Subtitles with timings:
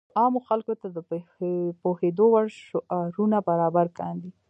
[0.19, 0.97] عامو خلکو ته د
[1.81, 4.29] پوهېدو وړ شعارونه برابر کاندي.